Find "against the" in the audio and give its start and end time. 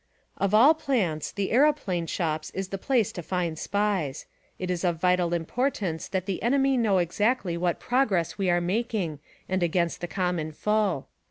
9.61-10.07